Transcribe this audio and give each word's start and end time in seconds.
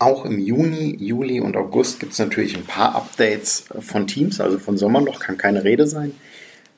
Auch 0.00 0.24
im 0.24 0.38
Juni, 0.38 0.96
Juli 1.00 1.40
und 1.40 1.56
August 1.56 1.98
gibt 1.98 2.12
es 2.12 2.20
natürlich 2.20 2.56
ein 2.56 2.64
paar 2.64 2.94
Updates 2.94 3.64
von 3.80 4.06
Teams, 4.06 4.40
also 4.40 4.58
von 4.58 4.78
Sommer 4.78 5.00
noch 5.00 5.18
kann 5.18 5.36
keine 5.36 5.64
Rede 5.64 5.88
sein. 5.88 6.14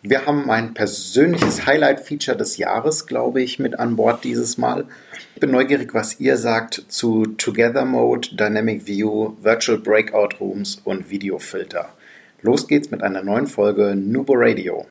Wir 0.00 0.24
haben 0.24 0.46
mein 0.46 0.72
persönliches 0.72 1.66
Highlight-Feature 1.66 2.38
des 2.38 2.56
Jahres, 2.56 3.06
glaube 3.06 3.42
ich, 3.42 3.58
mit 3.58 3.78
an 3.78 3.96
Bord 3.96 4.24
dieses 4.24 4.56
Mal. 4.56 4.86
Ich 5.34 5.40
bin 5.40 5.50
neugierig, 5.50 5.92
was 5.92 6.18
ihr 6.18 6.38
sagt 6.38 6.86
zu 6.88 7.26
Together 7.26 7.84
Mode, 7.84 8.28
Dynamic 8.32 8.86
View, 8.86 9.34
Virtual 9.42 9.76
Breakout 9.76 10.36
Rooms 10.40 10.80
und 10.84 11.10
Videofilter. 11.10 11.90
Los 12.40 12.68
geht's 12.68 12.90
mit 12.90 13.02
einer 13.02 13.22
neuen 13.22 13.46
Folge 13.46 13.94
Nubo 13.94 14.32
Radio. 14.34 14.86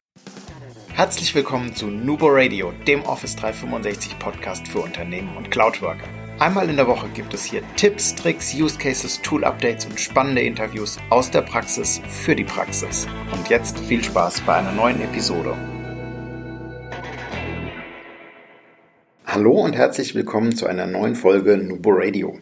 Herzlich 0.93 1.34
willkommen 1.34 1.73
zu 1.73 1.88
Nubo 1.88 2.27
Radio, 2.30 2.73
dem 2.86 3.02
Office 3.05 3.36
365 3.38 4.20
Podcast 4.20 4.68
für 4.68 4.82
Unternehmen 4.82 5.36
und 5.36 5.50
Cloudworker. 5.50 6.19
Einmal 6.40 6.70
in 6.70 6.78
der 6.78 6.88
Woche 6.88 7.10
gibt 7.14 7.34
es 7.34 7.44
hier 7.44 7.62
Tipps, 7.76 8.16
Tricks, 8.16 8.55
Use 8.55 8.78
Cases, 8.78 9.22
Tool 9.22 9.44
Updates 9.44 9.86
und 9.86 10.00
spannende 10.00 10.41
Interviews 10.41 10.98
aus 11.09 11.30
der 11.30 11.41
Praxis 11.41 12.00
für 12.08 12.34
die 12.34 12.46
Praxis. 12.46 13.08
Und 13.34 13.50
jetzt 13.50 13.77
viel 13.77 14.02
Spaß 14.02 14.40
bei 14.46 14.55
einer 14.55 14.72
neuen 14.72 15.02
Episode. 15.02 15.58
Hallo 19.26 19.52
und 19.52 19.76
herzlich 19.76 20.16
willkommen 20.16 20.55
zu 20.55 20.66
einer 20.66 20.88
neuen 20.88 21.16
Folge 21.16 21.58
Nubo 21.58 21.90
Radio. 21.91 22.40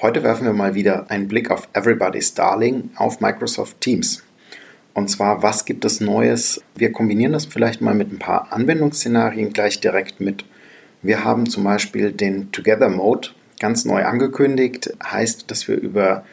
Heute 0.00 0.22
werfen 0.22 0.46
wir 0.46 0.52
mal 0.52 0.76
wieder 0.76 1.10
einen 1.10 1.26
Blick 1.26 1.50
auf 1.50 1.68
Everybody's 1.72 2.34
Darling 2.34 2.90
auf 2.94 3.20
Microsoft 3.20 3.80
Teams. 3.80 4.22
Und 4.94 5.10
zwar, 5.10 5.42
was 5.42 5.64
gibt 5.64 5.84
es 5.84 6.00
Neues? 6.00 6.62
Wir 6.76 6.92
kombinieren 6.92 7.32
das 7.32 7.46
vielleicht 7.46 7.80
mal 7.80 7.96
mit 7.96 8.12
ein 8.12 8.20
paar 8.20 8.52
Anwendungsszenarien 8.52 9.52
gleich 9.52 9.80
direkt 9.80 10.20
mit. 10.20 10.44
Wir 11.02 11.24
haben 11.24 11.48
zum 11.48 11.64
Beispiel 11.64 12.12
den 12.12 12.52
Together 12.52 12.88
Mode, 12.88 13.30
ganz 13.60 13.84
neu 13.84 14.04
angekündigt, 14.04 14.92
heißt, 15.04 15.48
dass 15.50 15.68
wir 15.68 15.76
über 15.76 16.24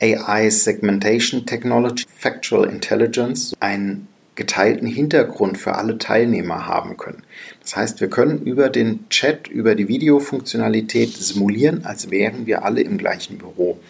AI 0.00 0.48
Segmentation 0.48 1.44
Technology, 1.44 2.06
Factual 2.16 2.70
Intelligence, 2.70 3.54
einen 3.60 4.08
geteilten 4.36 4.86
Hintergrund 4.86 5.58
für 5.58 5.74
alle 5.74 5.98
Teilnehmer 5.98 6.66
haben 6.66 6.96
können. 6.96 7.24
Das 7.60 7.76
heißt, 7.76 8.00
wir 8.00 8.08
können 8.08 8.40
über 8.42 8.68
den 8.68 9.08
Chat, 9.10 9.48
über 9.48 9.74
die 9.74 9.88
Videofunktionalität 9.88 11.10
simulieren, 11.10 11.84
als 11.84 12.12
wären 12.12 12.46
wir 12.46 12.64
alle 12.64 12.80
im 12.82 12.96
gleichen 12.98 13.38
Büro. 13.38 13.80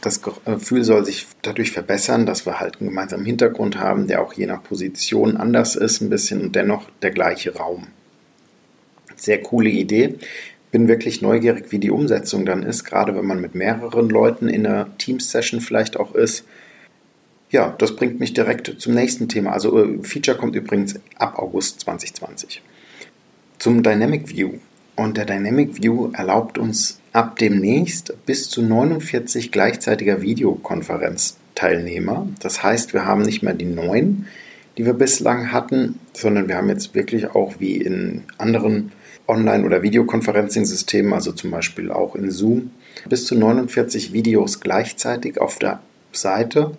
Das 0.00 0.22
Gefühl 0.22 0.84
soll 0.84 1.04
sich 1.04 1.26
dadurch 1.42 1.72
verbessern, 1.72 2.24
dass 2.24 2.46
wir 2.46 2.60
halt 2.60 2.80
einen 2.80 2.88
gemeinsamen 2.90 3.26
Hintergrund 3.26 3.78
haben, 3.78 4.06
der 4.06 4.22
auch 4.22 4.32
je 4.32 4.46
nach 4.46 4.62
Position 4.62 5.36
anders 5.36 5.74
ist, 5.74 6.00
ein 6.00 6.08
bisschen 6.08 6.40
und 6.40 6.56
dennoch 6.56 6.88
der 7.02 7.10
gleiche 7.10 7.56
Raum. 7.56 7.88
Sehr 9.16 9.42
coole 9.42 9.68
Idee 9.68 10.14
bin 10.70 10.88
wirklich 10.88 11.22
neugierig, 11.22 11.70
wie 11.70 11.78
die 11.78 11.90
Umsetzung 11.90 12.46
dann 12.46 12.62
ist, 12.62 12.84
gerade 12.84 13.14
wenn 13.16 13.26
man 13.26 13.40
mit 13.40 13.54
mehreren 13.54 14.08
Leuten 14.08 14.48
in 14.48 14.66
einer 14.66 14.96
Teams-Session 14.98 15.60
vielleicht 15.60 15.98
auch 15.98 16.14
ist. 16.14 16.44
Ja, 17.50 17.74
das 17.78 17.96
bringt 17.96 18.20
mich 18.20 18.32
direkt 18.32 18.76
zum 18.78 18.94
nächsten 18.94 19.28
Thema. 19.28 19.52
Also 19.52 19.82
äh, 19.82 19.98
Feature 20.02 20.38
kommt 20.38 20.54
übrigens 20.54 20.94
ab 21.16 21.38
August 21.38 21.80
2020. 21.80 22.62
Zum 23.58 23.82
Dynamic 23.82 24.28
View. 24.28 24.52
Und 24.94 25.16
der 25.16 25.24
Dynamic 25.24 25.82
View 25.82 26.10
erlaubt 26.12 26.58
uns 26.58 27.00
ab 27.12 27.38
demnächst 27.38 28.14
bis 28.24 28.48
zu 28.48 28.62
49 28.62 29.50
gleichzeitiger 29.50 30.22
Videokonferenzteilnehmer. 30.22 32.28
Das 32.40 32.62
heißt, 32.62 32.94
wir 32.94 33.06
haben 33.06 33.22
nicht 33.22 33.42
mehr 33.42 33.54
die 33.54 33.64
neun, 33.64 34.26
die 34.78 34.86
wir 34.86 34.92
bislang 34.92 35.50
hatten, 35.50 35.98
sondern 36.12 36.46
wir 36.46 36.56
haben 36.56 36.68
jetzt 36.68 36.94
wirklich 36.94 37.34
auch 37.34 37.54
wie 37.58 37.76
in 37.76 38.22
anderen 38.38 38.92
Online- 39.30 39.64
oder 39.64 39.82
Videoconferencing-Systemen, 39.82 41.12
also 41.12 41.32
zum 41.32 41.50
Beispiel 41.50 41.90
auch 41.90 42.14
in 42.14 42.30
Zoom, 42.30 42.72
bis 43.08 43.24
zu 43.24 43.34
49 43.34 44.12
Videos 44.12 44.60
gleichzeitig 44.60 45.40
auf 45.40 45.58
der 45.58 45.80
Seite 46.12 46.72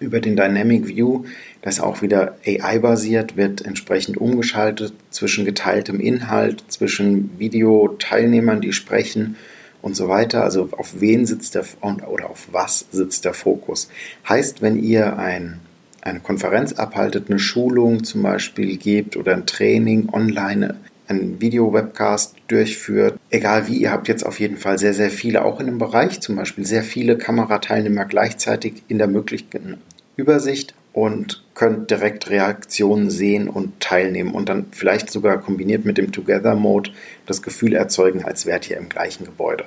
über 0.00 0.20
den 0.20 0.36
Dynamic 0.36 0.86
View, 0.86 1.24
das 1.62 1.80
auch 1.80 2.02
wieder 2.02 2.36
AI-basiert, 2.46 3.36
wird 3.36 3.64
entsprechend 3.66 4.16
umgeschaltet 4.16 4.92
zwischen 5.10 5.44
geteiltem 5.44 5.98
Inhalt, 5.98 6.62
zwischen 6.68 7.36
Videoteilnehmern, 7.38 8.60
die 8.60 8.72
sprechen 8.72 9.36
und 9.82 9.96
so 9.96 10.08
weiter. 10.08 10.44
Also 10.44 10.68
auf 10.72 11.00
wen 11.00 11.26
sitzt 11.26 11.54
der 11.54 11.64
oder 11.82 12.30
auf 12.30 12.48
was 12.52 12.86
sitzt 12.92 13.24
der 13.24 13.34
Fokus. 13.34 13.88
Heißt, 14.28 14.62
wenn 14.62 14.80
ihr 14.80 15.18
ein, 15.18 15.60
eine 16.00 16.20
Konferenz 16.20 16.74
abhaltet, 16.74 17.28
eine 17.28 17.38
Schulung 17.40 18.04
zum 18.04 18.22
Beispiel 18.22 18.76
gebt 18.76 19.16
oder 19.16 19.34
ein 19.34 19.46
Training 19.46 20.08
online 20.12 20.76
einen 21.08 21.40
Video-Webcast 21.40 22.36
durchführt. 22.48 23.18
Egal 23.30 23.66
wie, 23.66 23.78
ihr 23.78 23.90
habt 23.90 24.08
jetzt 24.08 24.24
auf 24.24 24.40
jeden 24.40 24.56
Fall 24.56 24.78
sehr, 24.78 24.94
sehr 24.94 25.10
viele, 25.10 25.44
auch 25.44 25.60
in 25.60 25.66
dem 25.66 25.78
Bereich 25.78 26.20
zum 26.20 26.36
Beispiel, 26.36 26.64
sehr 26.64 26.82
viele 26.82 27.18
Kamerateilnehmer 27.18 28.04
gleichzeitig 28.04 28.82
in 28.88 28.98
der 28.98 29.08
möglichen 29.08 29.78
Übersicht 30.16 30.74
und 30.92 31.44
könnt 31.54 31.90
direkt 31.90 32.28
Reaktionen 32.30 33.10
sehen 33.10 33.48
und 33.48 33.80
teilnehmen 33.80 34.32
und 34.32 34.48
dann 34.48 34.66
vielleicht 34.72 35.10
sogar 35.10 35.38
kombiniert 35.38 35.84
mit 35.84 35.98
dem 35.98 36.12
Together-Mode 36.12 36.90
das 37.26 37.42
Gefühl 37.42 37.74
erzeugen, 37.74 38.24
als 38.24 38.46
wärt 38.46 38.68
ihr 38.68 38.76
im 38.76 38.88
gleichen 38.88 39.24
Gebäude. 39.24 39.64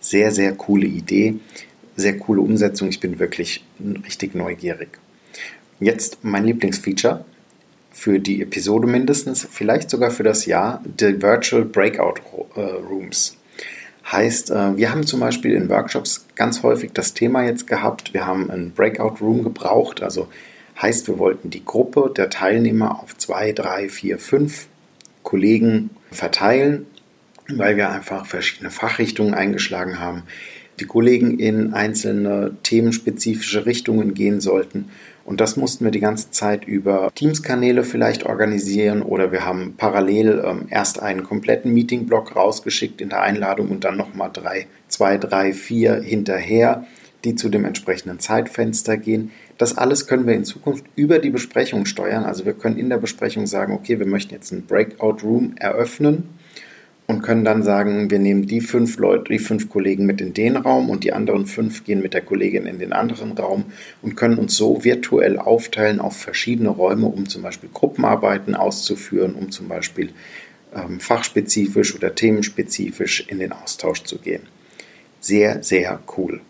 Sehr, 0.00 0.30
sehr 0.30 0.52
coole 0.52 0.86
Idee, 0.86 1.36
sehr 1.96 2.18
coole 2.18 2.42
Umsetzung. 2.42 2.88
Ich 2.88 3.00
bin 3.00 3.18
wirklich 3.18 3.64
richtig 4.04 4.34
neugierig. 4.34 4.98
Jetzt 5.80 6.18
mein 6.22 6.44
Lieblingsfeature, 6.44 7.24
für 7.94 8.18
die 8.18 8.42
Episode 8.42 8.88
mindestens, 8.88 9.46
vielleicht 9.48 9.88
sogar 9.88 10.10
für 10.10 10.24
das 10.24 10.46
Jahr, 10.46 10.82
die 10.84 11.22
Virtual 11.22 11.64
Breakout 11.64 12.20
äh, 12.56 12.60
Rooms. 12.60 13.36
Heißt, 14.10 14.50
äh, 14.50 14.76
wir 14.76 14.90
haben 14.90 15.06
zum 15.06 15.20
Beispiel 15.20 15.54
in 15.54 15.70
Workshops 15.70 16.26
ganz 16.34 16.64
häufig 16.64 16.90
das 16.92 17.14
Thema 17.14 17.44
jetzt 17.44 17.68
gehabt, 17.68 18.12
wir 18.12 18.26
haben 18.26 18.50
einen 18.50 18.72
Breakout 18.72 19.24
Room 19.24 19.44
gebraucht, 19.44 20.02
also 20.02 20.26
heißt, 20.82 21.06
wir 21.06 21.18
wollten 21.18 21.50
die 21.50 21.64
Gruppe 21.64 22.12
der 22.14 22.30
Teilnehmer 22.30 23.00
auf 23.00 23.16
zwei, 23.16 23.52
drei, 23.52 23.88
vier, 23.88 24.18
fünf 24.18 24.66
Kollegen 25.22 25.90
verteilen, 26.10 26.86
weil 27.48 27.76
wir 27.76 27.90
einfach 27.90 28.26
verschiedene 28.26 28.70
Fachrichtungen 28.70 29.34
eingeschlagen 29.34 30.00
haben, 30.00 30.24
die 30.80 30.86
Kollegen 30.86 31.38
in 31.38 31.72
einzelne 31.72 32.56
themenspezifische 32.64 33.66
Richtungen 33.66 34.14
gehen 34.14 34.40
sollten 34.40 34.90
und 35.24 35.40
das 35.40 35.56
mussten 35.56 35.84
wir 35.84 35.90
die 35.90 36.00
ganze 36.00 36.30
Zeit 36.30 36.66
über 36.66 37.10
Teams-Kanäle 37.14 37.82
vielleicht 37.82 38.26
organisieren 38.26 39.02
oder 39.02 39.32
wir 39.32 39.46
haben 39.46 39.74
parallel 39.76 40.42
ähm, 40.44 40.66
erst 40.68 41.00
einen 41.00 41.24
kompletten 41.24 41.72
Meeting-Block 41.72 42.36
rausgeschickt 42.36 43.00
in 43.00 43.08
der 43.08 43.22
Einladung 43.22 43.70
und 43.70 43.84
dann 43.84 43.96
nochmal 43.96 44.30
drei, 44.32 44.66
zwei, 44.88 45.16
drei, 45.16 45.52
vier 45.52 46.02
hinterher, 46.02 46.86
die 47.24 47.34
zu 47.34 47.48
dem 47.48 47.64
entsprechenden 47.64 48.18
Zeitfenster 48.18 48.98
gehen. 48.98 49.30
Das 49.56 49.78
alles 49.78 50.06
können 50.06 50.26
wir 50.26 50.34
in 50.34 50.44
Zukunft 50.44 50.84
über 50.94 51.18
die 51.18 51.30
Besprechung 51.30 51.86
steuern. 51.86 52.24
Also 52.24 52.44
wir 52.44 52.52
können 52.52 52.76
in 52.76 52.90
der 52.90 52.98
Besprechung 52.98 53.46
sagen, 53.46 53.72
okay, 53.72 53.98
wir 53.98 54.06
möchten 54.06 54.34
jetzt 54.34 54.52
einen 54.52 54.66
Breakout 54.66 55.22
Room 55.22 55.54
eröffnen 55.56 56.28
und 57.06 57.22
können 57.22 57.44
dann 57.44 57.62
sagen, 57.62 58.10
wir 58.10 58.18
nehmen 58.18 58.46
die 58.46 58.60
fünf 58.60 58.96
Leute, 58.98 59.32
die 59.32 59.38
fünf 59.38 59.68
Kollegen 59.68 60.06
mit 60.06 60.20
in 60.20 60.32
den 60.32 60.56
Raum 60.56 60.88
und 60.88 61.04
die 61.04 61.12
anderen 61.12 61.46
fünf 61.46 61.84
gehen 61.84 62.00
mit 62.00 62.14
der 62.14 62.22
Kollegin 62.22 62.66
in 62.66 62.78
den 62.78 62.92
anderen 62.92 63.32
Raum 63.32 63.66
und 64.00 64.16
können 64.16 64.38
uns 64.38 64.56
so 64.56 64.84
virtuell 64.84 65.38
aufteilen 65.38 66.00
auf 66.00 66.16
verschiedene 66.16 66.70
Räume, 66.70 67.06
um 67.06 67.28
zum 67.28 67.42
Beispiel 67.42 67.68
Gruppenarbeiten 67.72 68.54
auszuführen, 68.54 69.34
um 69.34 69.50
zum 69.50 69.68
Beispiel 69.68 70.10
ähm, 70.74 70.98
fachspezifisch 70.98 71.94
oder 71.94 72.14
themenspezifisch 72.14 73.26
in 73.28 73.38
den 73.38 73.52
Austausch 73.52 74.04
zu 74.04 74.18
gehen. 74.18 74.42
Sehr, 75.20 75.62
sehr 75.62 76.00
cool. 76.16 76.40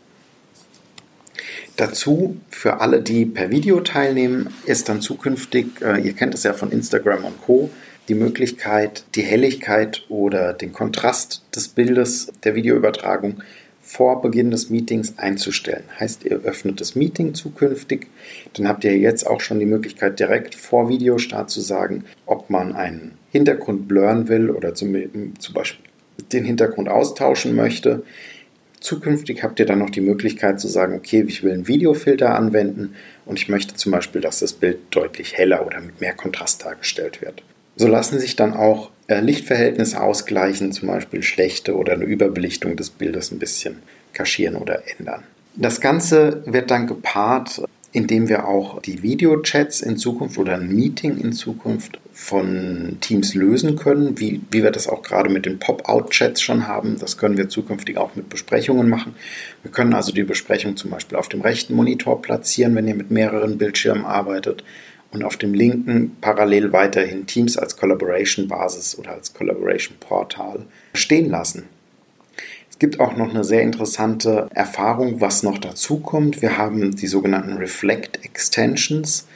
Dazu 1.77 2.37
für 2.51 2.81
alle, 2.81 3.03
die 3.03 3.27
per 3.27 3.51
Video 3.51 3.81
teilnehmen, 3.81 4.51
ist 4.65 4.89
dann 4.89 5.01
zukünftig, 5.01 5.67
äh, 5.83 6.01
ihr 6.01 6.13
kennt 6.13 6.35
es 6.35 6.45
ja 6.45 6.53
von 6.53 6.71
Instagram 6.71 7.25
und 7.25 7.43
Co, 7.43 7.71
die 8.09 8.15
Möglichkeit, 8.15 9.05
die 9.15 9.23
Helligkeit 9.23 10.05
oder 10.09 10.53
den 10.53 10.73
Kontrast 10.73 11.43
des 11.55 11.69
Bildes 11.69 12.33
der 12.45 12.55
Videoübertragung 12.55 13.43
vor 13.85 14.23
Beginn 14.23 14.51
des 14.51 14.71
Meetings 14.71 15.19
einzustellen. 15.19 15.85
Heißt, 16.01 16.25
ihr 16.25 16.41
öffnet 16.45 16.81
das 16.81 16.95
Meeting 16.95 17.35
zukünftig, 17.35 18.07
dann 18.55 18.67
habt 18.67 18.85
ihr 18.85 18.97
jetzt 18.97 19.27
auch 19.27 19.41
schon 19.41 19.59
die 19.59 19.67
Möglichkeit, 19.67 20.19
direkt 20.19 20.55
vor 20.55 20.89
Videostart 20.89 21.51
zu 21.51 21.61
sagen, 21.61 22.05
ob 22.25 22.49
man 22.49 22.75
einen 22.75 23.13
Hintergrund 23.31 23.87
blurren 23.87 24.29
will 24.29 24.51
oder 24.51 24.75
zum, 24.75 24.95
zum 25.39 25.55
Beispiel 25.55 25.85
den 26.33 26.45
Hintergrund 26.45 26.89
austauschen 26.89 27.55
möchte. 27.55 28.03
Zukünftig 28.81 29.43
habt 29.43 29.61
ihr 29.61 29.67
dann 29.67 29.79
noch 29.79 29.91
die 29.91 30.01
Möglichkeit 30.01 30.61
zu 30.61 30.69
sagen, 30.69 30.95
okay, 30.95 31.25
ich 31.27 31.43
will 31.43 31.53
einen 31.53 31.69
Videofilter 31.69 32.35
anwenden 32.35 32.95
und 33.27 33.39
ich 33.39 33.49
möchte 33.49 33.75
zum 33.75 33.93
Beispiel, 33.93 34.21
dass 34.21 34.41
das 34.41 34.55
Bild 34.55 34.79
deutlich 34.91 35.37
heller 35.37 35.67
oder 35.67 35.81
mit 35.81 36.01
mehr 36.01 36.15
Kontrast 36.15 36.65
dargestellt 36.65 37.21
wird. 37.21 37.43
So 37.77 37.89
lassen 37.89 38.19
sich 38.19 38.37
dann 38.37 38.55
auch 38.55 38.91
äh, 39.07 39.21
Lichtverhältnisse 39.21 40.01
ausgleichen, 40.01 40.73
zum 40.73 40.89
Beispiel 40.89 41.23
schlechte 41.23 41.77
oder 41.77 41.95
eine 41.95 42.05
Überbelichtung 42.05 42.77
des 42.77 42.91
Bildes 42.91 43.31
ein 43.33 43.39
bisschen 43.39 43.83
kaschieren 44.13 44.57
oder 44.57 44.83
ändern. 44.99 45.25
Das 45.57 45.81
Ganze 45.81 46.43
wird 46.47 46.71
dann 46.71 46.87
gepaart 46.87 47.63
indem 47.95 48.29
wir 48.29 48.49
auch 48.49 48.83
die 48.83 49.05
Videochats 49.05 49.81
in 49.81 49.97
Zukunft 49.97 50.37
oder 50.37 50.55
ein 50.55 50.69
Meeting 50.69 51.17
in 51.17 51.33
Zukunft 51.33 52.01
von 52.13 52.97
Teams 53.01 53.35
lösen 53.35 53.77
können, 53.77 54.19
wie, 54.19 54.41
wie 54.51 54.65
wir 54.65 54.73
das 54.73 54.89
auch 54.89 55.03
gerade 55.03 55.31
mit 55.31 55.47
den 55.47 55.61
Pop-out-Chats 55.61 56.43
schon 56.43 56.67
haben. 56.67 56.99
Das 56.99 57.19
können 57.19 57.37
wir 57.37 57.49
zukünftig 57.49 57.97
auch 57.97 58.17
mit 58.17 58.29
Besprechungen 58.29 58.89
machen. 58.89 59.15
Wir 59.63 59.71
können 59.71 59.95
also 59.95 60.13
die 60.13 60.25
Besprechung 60.25 60.77
zum 60.77 60.91
Beispiel 60.91 61.17
auf 61.17 61.29
dem 61.29 61.41
rechten 61.41 61.75
Monitor 61.75 62.21
platzieren, 62.21 62.75
wenn 62.75 62.89
ihr 62.89 62.97
mit 62.97 63.13
mehreren 63.13 63.59
Bildschirmen 63.59 64.05
arbeitet 64.05 64.65
und 65.15 65.25
auf 65.25 65.37
dem 65.37 65.55
linken 65.55 66.17
parallel 66.21 66.73
weiterhin 66.73 67.27
Teams 67.27 67.57
als 67.57 67.77
Collaboration-Basis 67.77 68.99
oder 68.99 69.13
als 69.13 69.33
Collaboration-Portal 69.33 70.67
stehen 70.95 71.31
lassen. 71.31 71.65
Es 72.69 72.81
gibt 72.81 72.99
auch 72.99 73.17
noch 73.17 73.31
eine 73.31 73.45
sehr 73.45 73.63
interessante 73.63 74.49
Erfahrung, 74.53 75.21
was 75.21 75.45
noch 75.45 75.59
dazu 75.59 76.01
kommt. 76.01 76.43
Wir 76.43 76.59
haben 76.59 76.97
die 76.97 77.07
sogenannten 77.07 77.53
Reflect 77.57 78.25
Extensions. 78.25 79.29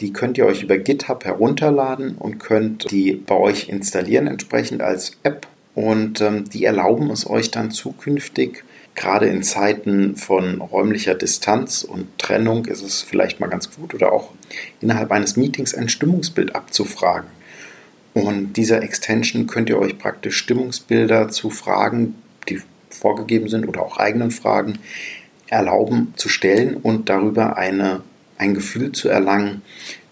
Die 0.00 0.12
könnt 0.12 0.36
ihr 0.38 0.46
euch 0.46 0.64
über 0.64 0.76
GitHub 0.76 1.24
herunterladen 1.24 2.16
und 2.16 2.38
könnt 2.38 2.90
die 2.90 3.12
bei 3.12 3.36
euch 3.36 3.68
installieren 3.68 4.26
entsprechend 4.26 4.82
als 4.82 5.12
App. 5.22 5.46
Und 5.76 6.20
ähm, 6.20 6.50
die 6.50 6.64
erlauben 6.64 7.10
es 7.10 7.30
euch 7.30 7.52
dann 7.52 7.70
zukünftig, 7.70 8.64
gerade 8.94 9.26
in 9.26 9.42
Zeiten 9.42 10.16
von 10.16 10.60
räumlicher 10.60 11.14
Distanz 11.14 11.84
und 11.84 12.18
Trennung, 12.18 12.66
ist 12.66 12.82
es 12.82 13.02
vielleicht 13.02 13.40
mal 13.40 13.48
ganz 13.48 13.74
gut 13.74 13.94
oder 13.94 14.12
auch 14.12 14.32
innerhalb 14.80 15.10
eines 15.10 15.36
Meetings 15.36 15.74
ein 15.74 15.88
Stimmungsbild 15.88 16.54
abzufragen. 16.54 17.30
Und 18.12 18.54
dieser 18.54 18.82
Extension 18.82 19.46
könnt 19.46 19.70
ihr 19.70 19.78
euch 19.78 19.96
praktisch 19.98 20.36
Stimmungsbilder 20.36 21.28
zu 21.28 21.50
Fragen, 21.50 22.16
die 22.48 22.60
vorgegeben 22.90 23.48
sind 23.48 23.66
oder 23.68 23.82
auch 23.82 23.98
eigenen 23.98 24.30
Fragen 24.30 24.78
erlauben 25.46 26.12
zu 26.16 26.28
stellen 26.28 26.76
und 26.76 27.08
darüber 27.08 27.56
eine, 27.56 28.02
ein 28.36 28.54
Gefühl 28.54 28.92
zu 28.92 29.08
erlangen, 29.08 29.62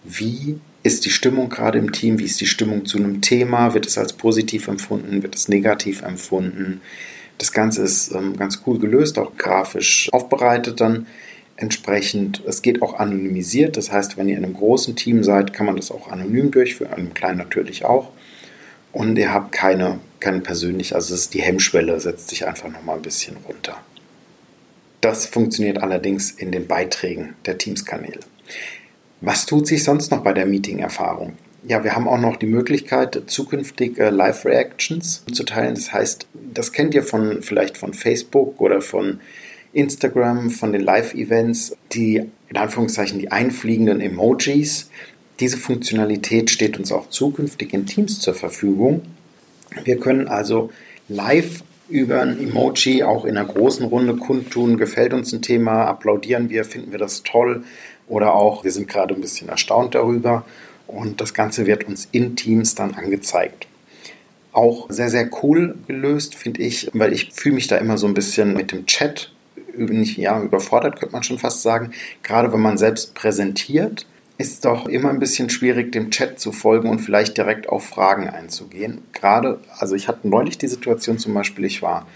wie 0.04 0.58
ist 0.82 1.04
die 1.04 1.10
Stimmung 1.10 1.48
gerade 1.48 1.78
im 1.78 1.92
Team, 1.92 2.18
wie 2.18 2.24
ist 2.24 2.40
die 2.40 2.46
Stimmung 2.46 2.86
zu 2.86 2.98
einem 2.98 3.20
Thema, 3.20 3.74
wird 3.74 3.86
es 3.86 3.98
als 3.98 4.12
positiv 4.12 4.68
empfunden, 4.68 5.22
wird 5.22 5.34
es 5.34 5.48
negativ 5.48 6.02
empfunden. 6.02 6.80
Das 7.38 7.52
Ganze 7.52 7.82
ist 7.82 8.12
ähm, 8.14 8.36
ganz 8.36 8.62
cool 8.66 8.78
gelöst, 8.78 9.18
auch 9.18 9.36
grafisch 9.36 10.08
aufbereitet 10.12 10.80
dann 10.80 11.06
entsprechend. 11.56 12.42
Es 12.46 12.62
geht 12.62 12.82
auch 12.82 12.98
anonymisiert, 12.98 13.76
das 13.76 13.90
heißt, 13.90 14.16
wenn 14.16 14.28
ihr 14.28 14.36
in 14.36 14.44
einem 14.44 14.54
großen 14.54 14.96
Team 14.96 15.24
seid, 15.24 15.52
kann 15.52 15.66
man 15.66 15.76
das 15.76 15.90
auch 15.90 16.08
anonym 16.08 16.50
durchführen, 16.50 16.92
einem 16.92 17.14
kleinen 17.14 17.38
natürlich 17.38 17.84
auch. 17.84 18.10
Und 18.92 19.16
ihr 19.16 19.32
habt 19.32 19.52
keine 19.52 19.98
keine 20.20 20.40
persönlich, 20.40 20.94
also 20.94 21.14
ist 21.14 21.34
die 21.34 21.42
Hemmschwelle 21.42 21.98
setzt 22.00 22.28
sich 22.30 22.46
einfach 22.46 22.68
nochmal 22.68 22.96
ein 22.96 23.02
bisschen 23.02 23.36
runter. 23.48 23.76
Das 25.00 25.26
funktioniert 25.26 25.82
allerdings 25.82 26.32
in 26.32 26.50
den 26.50 26.66
Beiträgen 26.66 27.34
der 27.46 27.58
Teams-Kanäle. 27.58 28.20
Was 29.20 29.46
tut 29.46 29.66
sich 29.66 29.84
sonst 29.84 30.10
noch 30.10 30.22
bei 30.22 30.32
der 30.32 30.46
Meeting-Erfahrung? 30.46 31.34
Ja, 31.64 31.82
wir 31.82 31.96
haben 31.96 32.06
auch 32.06 32.18
noch 32.18 32.36
die 32.36 32.46
Möglichkeit, 32.46 33.20
zukünftig 33.26 33.98
äh, 33.98 34.10
Live-Reactions 34.10 35.24
zu 35.32 35.44
teilen. 35.44 35.74
Das 35.74 35.92
heißt, 35.92 36.26
das 36.54 36.72
kennt 36.72 36.94
ihr 36.94 37.02
von 37.02 37.42
vielleicht 37.42 37.76
von 37.76 37.94
Facebook 37.94 38.60
oder 38.60 38.80
von 38.80 39.20
Instagram, 39.72 40.50
von 40.50 40.72
den 40.72 40.82
Live-Events, 40.82 41.76
die 41.92 42.22
in 42.48 42.56
Anführungszeichen 42.56 43.18
die 43.18 43.32
einfliegenden 43.32 44.00
Emojis. 44.00 44.90
Diese 45.40 45.56
Funktionalität 45.56 46.50
steht 46.50 46.78
uns 46.78 46.92
auch 46.92 47.10
zukünftig 47.10 47.74
in 47.74 47.86
Teams 47.86 48.20
zur 48.20 48.34
Verfügung. 48.34 49.02
Wir 49.84 49.98
können 49.98 50.28
also 50.28 50.70
live 51.08 51.62
über 51.88 52.20
ein 52.20 52.38
Emoji 52.40 53.02
auch 53.02 53.24
in 53.24 53.36
einer 53.36 53.48
großen 53.48 53.86
Runde 53.86 54.16
kundtun, 54.16 54.76
gefällt 54.76 55.12
uns 55.12 55.32
ein 55.32 55.42
Thema, 55.42 55.86
applaudieren 55.86 56.50
wir, 56.50 56.64
finden 56.64 56.92
wir 56.92 56.98
das 56.98 57.22
toll 57.22 57.64
oder 58.08 58.34
auch 58.34 58.64
wir 58.64 58.72
sind 58.72 58.88
gerade 58.88 59.14
ein 59.14 59.20
bisschen 59.20 59.48
erstaunt 59.48 59.94
darüber 59.94 60.44
und 60.88 61.20
das 61.20 61.34
Ganze 61.34 61.66
wird 61.66 61.84
uns 61.84 62.08
in 62.10 62.34
Teams 62.34 62.74
dann 62.74 62.94
angezeigt. 62.94 63.68
Auch 64.52 64.86
sehr, 64.90 65.10
sehr 65.10 65.30
cool 65.42 65.76
gelöst, 65.86 66.34
finde 66.34 66.62
ich, 66.62 66.90
weil 66.92 67.12
ich 67.12 67.30
fühle 67.32 67.54
mich 67.54 67.68
da 67.68 67.76
immer 67.76 67.98
so 67.98 68.08
ein 68.08 68.14
bisschen 68.14 68.54
mit 68.54 68.72
dem 68.72 68.86
Chat 68.86 69.32
ja, 69.76 70.42
überfordert, 70.42 70.98
könnte 70.98 71.12
man 71.12 71.22
schon 71.22 71.38
fast 71.38 71.62
sagen. 71.62 71.92
Gerade 72.24 72.52
wenn 72.52 72.60
man 72.60 72.78
selbst 72.78 73.14
präsentiert, 73.14 74.06
ist 74.38 74.64
doch 74.64 74.86
immer 74.86 75.10
ein 75.10 75.18
bisschen 75.18 75.50
schwierig, 75.50 75.92
dem 75.92 76.10
Chat 76.10 76.40
zu 76.40 76.52
folgen 76.52 76.88
und 76.88 77.00
vielleicht 77.00 77.36
direkt 77.36 77.68
auf 77.68 77.84
Fragen 77.84 78.28
einzugehen. 78.28 79.02
Gerade, 79.12 79.60
also 79.78 79.94
ich 79.94 80.08
hatte 80.08 80.28
neulich 80.28 80.58
die 80.58 80.68
Situation 80.68 81.18
zum 81.18 81.34
Beispiel, 81.34 81.64
ich 81.64 81.82
war 81.82 82.06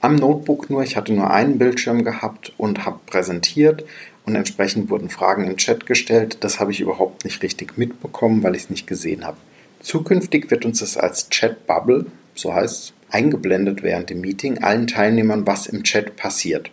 am 0.00 0.16
Notebook 0.16 0.70
nur, 0.70 0.82
ich 0.82 0.96
hatte 0.96 1.12
nur 1.12 1.30
einen 1.30 1.58
Bildschirm 1.58 2.04
gehabt 2.04 2.52
und 2.56 2.84
habe 2.84 3.00
präsentiert 3.06 3.84
und 4.28 4.36
entsprechend 4.36 4.90
wurden 4.90 5.08
Fragen 5.08 5.44
im 5.44 5.56
Chat 5.56 5.86
gestellt. 5.86 6.38
Das 6.40 6.60
habe 6.60 6.70
ich 6.70 6.80
überhaupt 6.80 7.24
nicht 7.24 7.42
richtig 7.42 7.76
mitbekommen, 7.76 8.42
weil 8.42 8.54
ich 8.54 8.64
es 8.64 8.70
nicht 8.70 8.86
gesehen 8.86 9.24
habe. 9.26 9.38
Zukünftig 9.80 10.50
wird 10.50 10.64
uns 10.64 10.80
das 10.80 10.96
als 10.96 11.28
Chat-Bubble, 11.28 12.06
so 12.34 12.54
heißt 12.54 12.74
es, 12.74 12.92
eingeblendet 13.10 13.82
während 13.82 14.10
dem 14.10 14.20
Meeting, 14.20 14.58
allen 14.58 14.86
Teilnehmern, 14.86 15.46
was 15.46 15.66
im 15.66 15.82
Chat 15.82 16.16
passiert. 16.16 16.70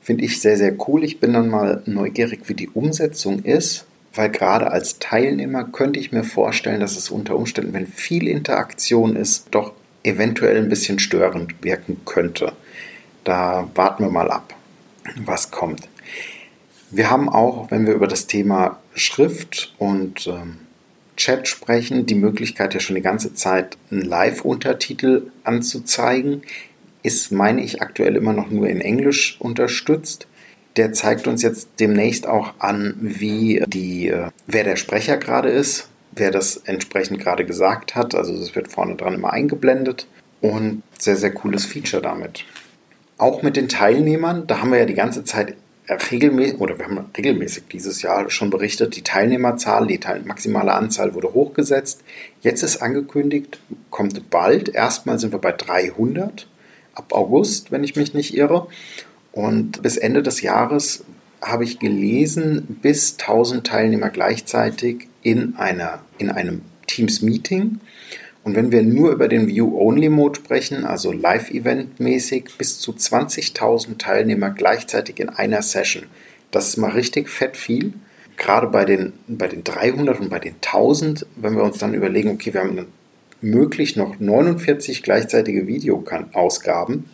Finde 0.00 0.24
ich 0.24 0.40
sehr, 0.40 0.56
sehr 0.56 0.74
cool. 0.88 1.04
Ich 1.04 1.20
bin 1.20 1.34
dann 1.34 1.50
mal 1.50 1.82
neugierig, 1.86 2.48
wie 2.48 2.54
die 2.54 2.70
Umsetzung 2.70 3.44
ist 3.44 3.84
weil 4.18 4.30
gerade 4.30 4.72
als 4.72 4.98
Teilnehmer 4.98 5.62
könnte 5.62 6.00
ich 6.00 6.10
mir 6.10 6.24
vorstellen, 6.24 6.80
dass 6.80 6.96
es 6.96 7.08
unter 7.08 7.36
Umständen, 7.36 7.72
wenn 7.72 7.86
viel 7.86 8.26
Interaktion 8.26 9.14
ist, 9.14 9.46
doch 9.52 9.74
eventuell 10.02 10.56
ein 10.56 10.68
bisschen 10.68 10.98
störend 10.98 11.62
wirken 11.62 12.00
könnte. 12.04 12.52
Da 13.22 13.70
warten 13.76 14.02
wir 14.02 14.10
mal 14.10 14.30
ab, 14.30 14.54
was 15.24 15.52
kommt. 15.52 15.88
Wir 16.90 17.10
haben 17.10 17.28
auch, 17.28 17.70
wenn 17.70 17.86
wir 17.86 17.94
über 17.94 18.06
das 18.06 18.26
Thema 18.26 18.78
Schrift 18.94 19.74
und 19.78 20.26
ähm, 20.26 20.58
Chat 21.16 21.48
sprechen, 21.48 22.06
die 22.06 22.14
Möglichkeit 22.14 22.74
ja 22.74 22.80
schon 22.80 22.96
die 22.96 23.02
ganze 23.02 23.34
Zeit 23.34 23.76
einen 23.90 24.02
Live-Untertitel 24.02 25.30
anzuzeigen. 25.44 26.42
Ist, 27.02 27.30
meine 27.32 27.62
ich, 27.62 27.82
aktuell 27.82 28.16
immer 28.16 28.32
noch 28.32 28.50
nur 28.50 28.68
in 28.68 28.80
Englisch 28.80 29.36
unterstützt 29.40 30.26
der 30.78 30.92
zeigt 30.92 31.26
uns 31.26 31.42
jetzt 31.42 31.68
demnächst 31.80 32.26
auch 32.26 32.54
an, 32.60 32.94
wie 33.00 33.62
die, 33.66 34.08
äh, 34.08 34.28
wer 34.46 34.64
der 34.64 34.76
Sprecher 34.76 35.16
gerade 35.16 35.50
ist, 35.50 35.88
wer 36.12 36.30
das 36.30 36.56
entsprechend 36.56 37.18
gerade 37.18 37.44
gesagt 37.44 37.96
hat. 37.96 38.14
Also 38.14 38.38
das 38.38 38.54
wird 38.54 38.70
vorne 38.70 38.94
dran 38.94 39.14
immer 39.14 39.32
eingeblendet 39.32 40.06
und 40.40 40.82
sehr, 40.96 41.16
sehr 41.16 41.34
cooles 41.34 41.66
Feature 41.66 42.00
damit. 42.00 42.44
Auch 43.18 43.42
mit 43.42 43.56
den 43.56 43.68
Teilnehmern, 43.68 44.46
da 44.46 44.60
haben 44.60 44.70
wir 44.70 44.78
ja 44.78 44.84
die 44.84 44.94
ganze 44.94 45.24
Zeit 45.24 45.56
regelmäßig, 45.88 46.60
oder 46.60 46.78
wir 46.78 46.86
haben 46.86 47.06
regelmäßig 47.16 47.64
dieses 47.72 48.02
Jahr 48.02 48.28
schon 48.30 48.50
berichtet, 48.50 48.96
die 48.96 49.02
Teilnehmerzahl, 49.02 49.86
die 49.86 50.00
maximale 50.24 50.72
Anzahl 50.72 51.14
wurde 51.14 51.32
hochgesetzt. 51.32 52.02
Jetzt 52.42 52.62
ist 52.62 52.78
angekündigt, 52.78 53.58
kommt 53.90 54.30
bald. 54.30 54.68
Erstmal 54.68 55.18
sind 55.18 55.32
wir 55.32 55.38
bei 55.38 55.52
300 55.52 56.46
ab 56.94 57.12
August, 57.12 57.72
wenn 57.72 57.84
ich 57.84 57.96
mich 57.96 58.12
nicht 58.12 58.36
irre. 58.36 58.68
Und 59.32 59.82
bis 59.82 59.96
Ende 59.96 60.22
des 60.22 60.42
Jahres 60.42 61.04
habe 61.40 61.64
ich 61.64 61.78
gelesen, 61.78 62.78
bis 62.82 63.16
1000 63.18 63.66
Teilnehmer 63.66 64.10
gleichzeitig 64.10 65.08
in, 65.22 65.56
einer, 65.56 66.00
in 66.18 66.30
einem 66.30 66.62
Teams-Meeting. 66.86 67.80
Und 68.48 68.56
wenn 68.56 68.72
wir 68.72 68.82
nur 68.82 69.12
über 69.12 69.28
den 69.28 69.46
View-Only-Mode 69.46 70.40
sprechen, 70.40 70.84
also 70.84 71.12
Live-Event-mäßig, 71.12 72.56
bis 72.56 72.80
zu 72.80 72.92
20.000 72.92 73.98
Teilnehmer 73.98 74.50
gleichzeitig 74.50 75.20
in 75.20 75.28
einer 75.28 75.60
Session. 75.60 76.04
Das 76.50 76.68
ist 76.68 76.78
mal 76.78 76.92
richtig 76.92 77.28
fett 77.28 77.56
viel. 77.56 77.92
Gerade 78.38 78.68
bei 78.68 78.84
den, 78.84 79.12
bei 79.26 79.48
den 79.48 79.64
300 79.64 80.20
und 80.20 80.30
bei 80.30 80.38
den 80.38 80.54
1000, 80.54 81.26
wenn 81.36 81.56
wir 81.56 81.62
uns 81.62 81.76
dann 81.76 81.92
überlegen, 81.92 82.30
okay, 82.30 82.54
wir 82.54 82.62
haben 82.62 82.76
dann 82.76 82.86
möglich 83.42 83.96
noch 83.96 84.18
49 84.18 85.02
gleichzeitige 85.02 85.66
Videoausgaben 85.66 87.04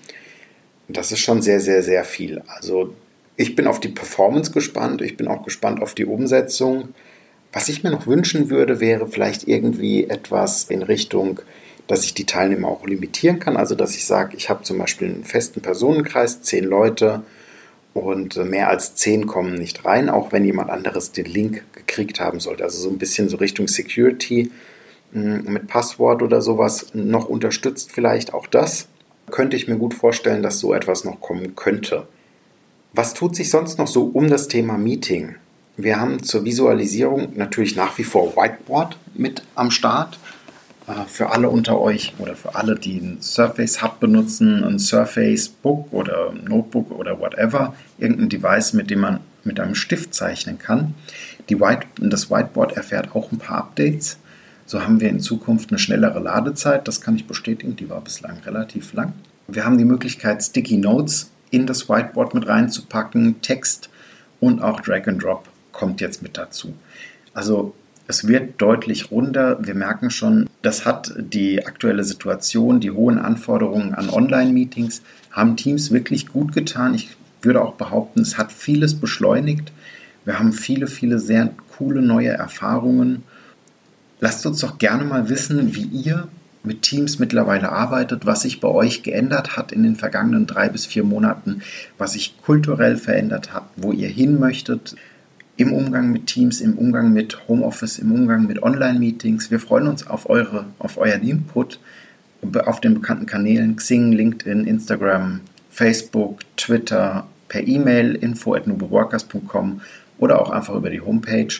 das 0.88 1.12
ist 1.12 1.20
schon 1.20 1.42
sehr, 1.42 1.60
sehr, 1.60 1.82
sehr 1.82 2.04
viel. 2.04 2.42
Also 2.46 2.94
ich 3.36 3.56
bin 3.56 3.66
auf 3.66 3.80
die 3.80 3.88
Performance 3.88 4.52
gespannt, 4.52 5.02
ich 5.02 5.16
bin 5.16 5.28
auch 5.28 5.44
gespannt 5.44 5.82
auf 5.82 5.94
die 5.94 6.04
Umsetzung. 6.04 6.90
Was 7.54 7.68
ich 7.68 7.84
mir 7.84 7.90
noch 7.90 8.08
wünschen 8.08 8.50
würde, 8.50 8.80
wäre 8.80 9.06
vielleicht 9.06 9.46
irgendwie 9.46 10.04
etwas 10.04 10.64
in 10.64 10.82
Richtung, 10.82 11.40
dass 11.86 12.04
ich 12.04 12.12
die 12.12 12.26
Teilnehmer 12.26 12.66
auch 12.66 12.84
limitieren 12.84 13.38
kann. 13.38 13.56
Also 13.56 13.76
dass 13.76 13.94
ich 13.94 14.06
sage, 14.06 14.36
ich 14.36 14.50
habe 14.50 14.64
zum 14.64 14.76
Beispiel 14.76 15.08
einen 15.08 15.24
festen 15.24 15.60
Personenkreis, 15.62 16.42
zehn 16.42 16.64
Leute 16.64 17.22
und 17.94 18.36
mehr 18.44 18.68
als 18.68 18.96
zehn 18.96 19.28
kommen 19.28 19.54
nicht 19.54 19.84
rein, 19.84 20.10
auch 20.10 20.32
wenn 20.32 20.44
jemand 20.44 20.68
anderes 20.68 21.12
den 21.12 21.26
Link 21.26 21.64
gekriegt 21.72 22.18
haben 22.18 22.40
sollte. 22.40 22.64
Also 22.64 22.78
so 22.78 22.90
ein 22.90 22.98
bisschen 22.98 23.28
so 23.28 23.36
Richtung 23.36 23.68
Security 23.68 24.50
hm, 25.12 25.44
mit 25.44 25.68
Passwort 25.68 26.22
oder 26.22 26.42
sowas 26.42 26.88
noch 26.92 27.28
unterstützt 27.28 27.92
vielleicht 27.92 28.34
auch 28.34 28.48
das 28.48 28.88
könnte 29.30 29.56
ich 29.56 29.68
mir 29.68 29.76
gut 29.76 29.94
vorstellen, 29.94 30.42
dass 30.42 30.58
so 30.58 30.74
etwas 30.74 31.04
noch 31.04 31.20
kommen 31.20 31.56
könnte. 31.56 32.06
Was 32.92 33.14
tut 33.14 33.34
sich 33.34 33.50
sonst 33.50 33.78
noch 33.78 33.88
so 33.88 34.04
um 34.04 34.28
das 34.28 34.48
Thema 34.48 34.76
Meeting? 34.76 35.36
Wir 35.76 36.00
haben 36.00 36.22
zur 36.22 36.44
Visualisierung 36.44 37.32
natürlich 37.36 37.74
nach 37.74 37.98
wie 37.98 38.04
vor 38.04 38.36
Whiteboard 38.36 38.96
mit 39.14 39.42
am 39.56 39.72
Start. 39.72 40.18
Äh, 40.86 41.06
für 41.08 41.30
alle 41.30 41.50
unter 41.50 41.80
euch 41.80 42.14
oder 42.18 42.36
für 42.36 42.54
alle, 42.54 42.76
die 42.76 42.98
ein 42.98 43.18
Surface 43.20 43.82
Hub 43.82 43.98
benutzen, 43.98 44.62
ein 44.62 44.78
Surface 44.78 45.48
Book 45.48 45.92
oder 45.92 46.32
Notebook 46.32 46.92
oder 46.92 47.18
whatever, 47.18 47.74
irgendein 47.98 48.28
Device, 48.28 48.72
mit 48.72 48.90
dem 48.90 49.00
man 49.00 49.20
mit 49.42 49.58
einem 49.58 49.74
Stift 49.74 50.14
zeichnen 50.14 50.58
kann. 50.58 50.94
White, 51.48 51.86
das 51.98 52.30
Whiteboard 52.30 52.76
erfährt 52.76 53.14
auch 53.14 53.32
ein 53.32 53.38
paar 53.38 53.58
Updates. 53.58 54.18
So 54.66 54.82
haben 54.82 55.00
wir 55.00 55.10
in 55.10 55.20
Zukunft 55.20 55.70
eine 55.70 55.78
schnellere 55.78 56.20
Ladezeit. 56.20 56.88
Das 56.88 57.00
kann 57.00 57.16
ich 57.16 57.26
bestätigen. 57.26 57.76
Die 57.76 57.90
war 57.90 58.00
bislang 58.00 58.38
relativ 58.46 58.92
lang. 58.94 59.12
Wir 59.46 59.66
haben 59.66 59.76
die 59.76 59.84
Möglichkeit, 59.84 60.42
Sticky 60.42 60.78
Notes 60.78 61.30
in 61.50 61.66
das 61.66 61.88
Whiteboard 61.88 62.32
mit 62.32 62.46
reinzupacken, 62.46 63.42
Text 63.42 63.90
und 64.40 64.62
auch 64.62 64.80
Drag 64.80 65.06
and 65.06 65.22
Drop 65.22 65.48
kommt 65.74 66.00
jetzt 66.00 66.22
mit 66.22 66.38
dazu. 66.38 66.72
Also 67.34 67.74
es 68.06 68.26
wird 68.26 68.60
deutlich 68.60 69.10
runder. 69.10 69.58
Wir 69.60 69.74
merken 69.74 70.10
schon, 70.10 70.48
das 70.62 70.86
hat 70.86 71.12
die 71.18 71.66
aktuelle 71.66 72.04
Situation, 72.04 72.80
die 72.80 72.90
hohen 72.90 73.18
Anforderungen 73.18 73.94
an 73.94 74.08
Online-Meetings, 74.08 75.02
haben 75.30 75.56
Teams 75.56 75.90
wirklich 75.90 76.28
gut 76.28 76.52
getan. 76.52 76.94
Ich 76.94 77.10
würde 77.42 77.62
auch 77.62 77.74
behaupten, 77.74 78.20
es 78.20 78.38
hat 78.38 78.52
vieles 78.52 78.94
beschleunigt. 78.94 79.72
Wir 80.24 80.38
haben 80.38 80.52
viele, 80.52 80.86
viele 80.86 81.18
sehr 81.18 81.50
coole 81.76 82.02
neue 82.02 82.30
Erfahrungen. 82.30 83.22
Lasst 84.20 84.46
uns 84.46 84.60
doch 84.60 84.78
gerne 84.78 85.04
mal 85.04 85.28
wissen, 85.28 85.74
wie 85.74 85.84
ihr 85.84 86.28
mit 86.62 86.82
Teams 86.82 87.18
mittlerweile 87.18 87.72
arbeitet, 87.72 88.24
was 88.24 88.42
sich 88.42 88.60
bei 88.60 88.68
euch 88.68 89.02
geändert 89.02 89.56
hat 89.56 89.70
in 89.70 89.82
den 89.82 89.96
vergangenen 89.96 90.46
drei 90.46 90.70
bis 90.70 90.86
vier 90.86 91.04
Monaten, 91.04 91.62
was 91.98 92.12
sich 92.12 92.40
kulturell 92.42 92.96
verändert 92.96 93.52
hat, 93.52 93.64
wo 93.76 93.92
ihr 93.92 94.08
hin 94.08 94.38
möchtet 94.38 94.96
im 95.56 95.72
Umgang 95.72 96.10
mit 96.10 96.26
Teams, 96.26 96.60
im 96.60 96.76
Umgang 96.76 97.12
mit 97.12 97.48
Homeoffice, 97.48 97.98
im 97.98 98.12
Umgang 98.12 98.46
mit 98.46 98.62
Online-Meetings. 98.62 99.50
Wir 99.50 99.60
freuen 99.60 99.86
uns 99.86 100.06
auf, 100.06 100.28
eure, 100.28 100.66
auf 100.78 100.98
euren 100.98 101.22
Input 101.22 101.78
auf 102.66 102.80
den 102.80 102.94
bekannten 102.94 103.26
Kanälen 103.26 103.76
Xing, 103.76 104.12
LinkedIn, 104.12 104.66
Instagram, 104.66 105.40
Facebook, 105.70 106.40
Twitter, 106.56 107.26
per 107.48 107.66
E-Mail 107.66 108.14
info 108.16 108.54
at 108.54 108.64
oder 110.18 110.40
auch 110.40 110.50
einfach 110.50 110.74
über 110.74 110.90
die 110.90 111.00
Homepage. 111.00 111.54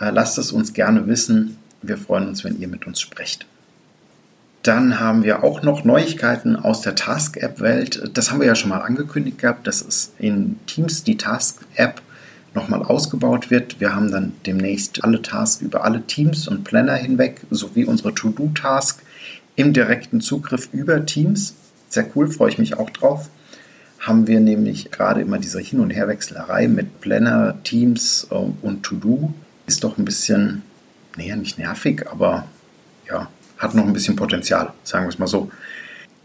Äh, 0.00 0.10
lasst 0.10 0.38
es 0.38 0.52
uns 0.52 0.72
gerne 0.72 1.06
wissen. 1.06 1.58
Wir 1.82 1.98
freuen 1.98 2.28
uns, 2.28 2.44
wenn 2.44 2.58
ihr 2.58 2.68
mit 2.68 2.86
uns 2.86 3.00
sprecht. 3.00 3.46
Dann 4.62 4.98
haben 4.98 5.24
wir 5.24 5.44
auch 5.44 5.62
noch 5.62 5.84
Neuigkeiten 5.84 6.56
aus 6.56 6.80
der 6.80 6.94
Task-App-Welt. 6.94 8.10
Das 8.14 8.30
haben 8.30 8.40
wir 8.40 8.46
ja 8.46 8.54
schon 8.54 8.70
mal 8.70 8.80
angekündigt 8.80 9.38
gehabt, 9.38 9.66
dass 9.66 9.82
es 9.82 10.14
in 10.18 10.58
Teams 10.66 11.04
die 11.04 11.18
Task-App 11.18 12.00
nochmal 12.54 12.82
ausgebaut 12.82 13.50
wird. 13.50 13.80
Wir 13.80 13.94
haben 13.94 14.10
dann 14.10 14.32
demnächst 14.46 15.04
alle 15.04 15.22
Tasks 15.22 15.62
über 15.62 15.84
alle 15.84 16.02
Teams 16.02 16.48
und 16.48 16.64
Planner 16.64 16.94
hinweg 16.94 17.40
sowie 17.50 17.84
unsere 17.84 18.14
To-Do-Task 18.14 19.02
im 19.56 19.72
direkten 19.72 20.20
Zugriff 20.20 20.68
über 20.72 21.04
Teams. 21.04 21.54
Sehr 21.88 22.06
cool, 22.14 22.30
freue 22.30 22.50
ich 22.50 22.58
mich 22.58 22.76
auch 22.76 22.90
drauf. 22.90 23.28
Haben 24.00 24.26
wir 24.26 24.40
nämlich 24.40 24.90
gerade 24.90 25.20
immer 25.20 25.38
diese 25.38 25.60
Hin- 25.60 25.80
und 25.80 25.90
Herwechselerei 25.90 26.68
mit 26.68 27.00
Planner, 27.00 27.56
Teams 27.64 28.26
äh, 28.30 28.34
und 28.34 28.82
To-Do. 28.82 29.32
Ist 29.66 29.82
doch 29.82 29.96
ein 29.96 30.04
bisschen, 30.04 30.62
naja, 31.16 31.36
nicht 31.36 31.58
nervig, 31.58 32.06
aber 32.10 32.44
ja, 33.08 33.28
hat 33.58 33.74
noch 33.74 33.86
ein 33.86 33.92
bisschen 33.92 34.16
Potenzial, 34.16 34.72
sagen 34.82 35.06
wir 35.06 35.10
es 35.10 35.18
mal 35.18 35.26
so. 35.26 35.50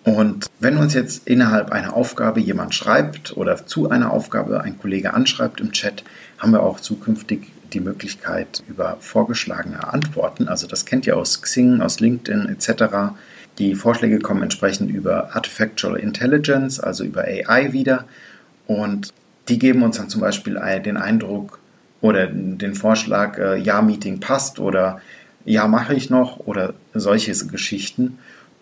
Und 0.03 0.48
wenn 0.59 0.77
uns 0.77 0.93
jetzt 0.93 1.27
innerhalb 1.27 1.71
einer 1.71 1.93
Aufgabe 1.93 2.39
jemand 2.39 2.75
schreibt 2.75 3.35
oder 3.37 3.65
zu 3.65 3.89
einer 3.89 4.11
Aufgabe 4.11 4.61
ein 4.61 4.77
Kollege 4.77 5.13
anschreibt 5.13 5.61
im 5.61 5.71
Chat, 5.71 6.03
haben 6.37 6.51
wir 6.51 6.63
auch 6.63 6.79
zukünftig 6.79 7.51
die 7.73 7.79
Möglichkeit 7.79 8.63
über 8.67 8.97
vorgeschlagene 8.99 9.87
Antworten, 9.87 10.47
also 10.47 10.67
das 10.67 10.85
kennt 10.85 11.05
ihr 11.07 11.17
aus 11.17 11.41
Xing, 11.41 11.81
aus 11.81 11.99
LinkedIn 11.99 12.47
etc. 12.49 13.13
Die 13.59 13.75
Vorschläge 13.75 14.19
kommen 14.19 14.41
entsprechend 14.41 14.89
über 14.89 15.35
Artificial 15.35 15.95
Intelligence, 15.97 16.79
also 16.79 17.03
über 17.03 17.25
AI 17.25 17.73
wieder. 17.73 18.05
Und 18.67 19.13
die 19.49 19.59
geben 19.59 19.83
uns 19.83 19.97
dann 19.97 20.09
zum 20.09 20.21
Beispiel 20.21 20.59
den 20.83 20.97
Eindruck 20.97 21.59
oder 22.01 22.27
den 22.27 22.75
Vorschlag, 22.75 23.37
äh, 23.37 23.57
ja, 23.57 23.81
Meeting 23.81 24.19
passt 24.19 24.59
oder 24.59 25.01
ja, 25.43 25.67
mache 25.67 25.93
ich 25.93 26.09
noch 26.09 26.39
oder 26.39 26.73
solche 26.93 27.33
Geschichten. 27.47 28.19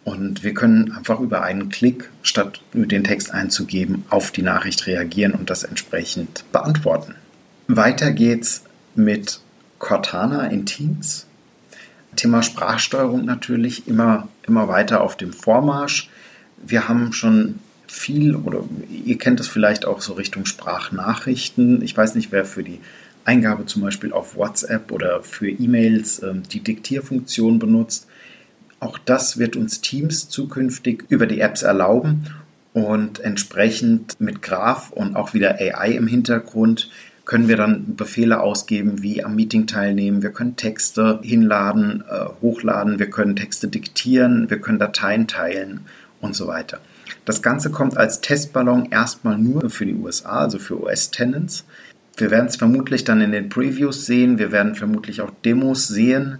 Und 0.07 0.41
wir 0.41 0.53
können 0.53 0.93
einfach 0.93 1.19
über 1.19 1.41
einen 1.41 1.67
Klick, 1.67 2.09
statt 2.23 2.61
den 2.71 3.03
Text 3.03 3.33
einzugeben, 3.33 4.05
auf 4.09 4.31
die 4.31 4.41
Nachricht 4.41 4.87
reagieren 4.87 5.33
und 5.33 5.49
das 5.49 5.65
entsprechend 5.65 6.45
beantworten. 6.53 7.15
Weiter 7.67 8.13
geht's 8.13 8.63
mit 8.95 9.41
Cortana 9.79 10.47
in 10.47 10.65
Teams. 10.65 11.27
Thema 12.15 12.41
Sprachsteuerung 12.41 13.25
natürlich 13.25 13.89
immer, 13.89 14.29
immer 14.47 14.69
weiter 14.69 15.01
auf 15.01 15.17
dem 15.17 15.33
Vormarsch. 15.33 16.09
Wir 16.55 16.87
haben 16.87 17.11
schon 17.11 17.59
viel, 17.85 18.33
oder 18.33 18.63
ihr 18.89 19.17
kennt 19.17 19.41
es 19.41 19.49
vielleicht 19.49 19.85
auch 19.85 19.99
so 19.99 20.13
Richtung 20.13 20.45
Sprachnachrichten. 20.45 21.81
Ich 21.81 21.97
weiß 21.97 22.15
nicht, 22.15 22.31
wer 22.31 22.45
für 22.45 22.63
die 22.63 22.79
Eingabe 23.25 23.65
zum 23.65 23.81
Beispiel 23.81 24.13
auf 24.13 24.37
WhatsApp 24.37 24.89
oder 24.93 25.21
für 25.21 25.49
E-Mails 25.49 26.23
ähm, 26.23 26.43
die 26.49 26.61
Diktierfunktion 26.61 27.59
benutzt. 27.59 28.07
Auch 28.79 28.97
das 28.97 29.37
wird 29.37 29.55
uns 29.55 29.81
Teams 29.81 30.29
zukünftig 30.29 31.05
über 31.09 31.25
die 31.25 31.39
Apps 31.39 31.63
erlauben 31.63 32.25
und 32.73 33.19
entsprechend 33.19 34.19
mit 34.19 34.41
Graph 34.41 34.91
und 34.91 35.15
auch 35.15 35.33
wieder 35.33 35.55
AI 35.55 35.91
im 35.91 36.07
Hintergrund 36.07 36.91
können 37.25 37.49
wir 37.49 37.57
dann 37.57 37.95
Befehle 37.95 38.39
ausgeben, 38.39 39.01
wie 39.01 39.23
am 39.23 39.35
Meeting 39.35 39.67
teilnehmen. 39.67 40.21
Wir 40.21 40.29
können 40.29 40.55
Texte 40.55 41.19
hinladen, 41.23 42.03
äh, 42.09 42.25
hochladen, 42.41 42.99
wir 42.99 43.09
können 43.09 43.35
Texte 43.35 43.67
diktieren, 43.67 44.49
wir 44.49 44.61
können 44.61 44.79
Dateien 44.79 45.27
teilen 45.27 45.81
und 46.21 46.35
so 46.35 46.47
weiter. 46.47 46.79
Das 47.25 47.41
Ganze 47.41 47.69
kommt 47.71 47.97
als 47.97 48.21
Testballon 48.21 48.91
erstmal 48.91 49.37
nur 49.37 49.69
für 49.69 49.85
die 49.85 49.95
USA, 49.95 50.39
also 50.39 50.59
für 50.59 50.81
US-Tenants. 50.81 51.65
Wir 52.15 52.31
werden 52.31 52.47
es 52.47 52.55
vermutlich 52.55 53.03
dann 53.03 53.19
in 53.21 53.33
den 53.33 53.49
Previews 53.49 54.05
sehen, 54.05 54.39
wir 54.39 54.51
werden 54.51 54.75
vermutlich 54.75 55.19
auch 55.21 55.31
Demos 55.43 55.87
sehen 55.87 56.39